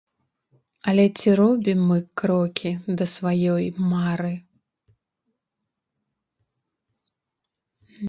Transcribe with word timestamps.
Але 0.91 1.03
ці 1.17 1.29
робім 1.41 1.79
мы 1.89 1.97
крокі 2.21 2.69
да 3.03 3.09
сваёй 3.13 3.69
мары? 3.93 4.33